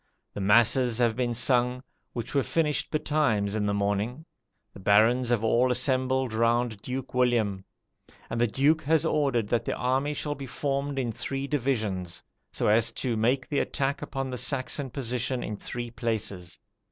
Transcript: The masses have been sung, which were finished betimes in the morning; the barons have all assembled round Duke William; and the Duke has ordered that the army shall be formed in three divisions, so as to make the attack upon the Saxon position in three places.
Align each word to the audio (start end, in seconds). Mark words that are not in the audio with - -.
The 0.33 0.41
masses 0.41 0.97
have 0.97 1.15
been 1.15 1.35
sung, 1.35 1.83
which 2.13 2.33
were 2.33 2.41
finished 2.41 2.89
betimes 2.89 3.53
in 3.53 3.67
the 3.67 3.73
morning; 3.75 4.25
the 4.73 4.79
barons 4.79 5.29
have 5.29 5.43
all 5.43 5.71
assembled 5.71 6.33
round 6.33 6.81
Duke 6.81 7.13
William; 7.13 7.63
and 8.27 8.41
the 8.41 8.47
Duke 8.47 8.81
has 8.81 9.05
ordered 9.05 9.47
that 9.49 9.63
the 9.63 9.75
army 9.75 10.15
shall 10.15 10.33
be 10.33 10.47
formed 10.47 10.97
in 10.97 11.11
three 11.11 11.45
divisions, 11.45 12.23
so 12.51 12.67
as 12.67 12.91
to 12.93 13.15
make 13.15 13.47
the 13.47 13.59
attack 13.59 14.01
upon 14.01 14.31
the 14.31 14.39
Saxon 14.39 14.89
position 14.89 15.43
in 15.43 15.55
three 15.55 15.91
places. 15.91 16.57